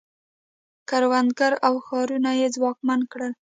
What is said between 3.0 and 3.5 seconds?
کړل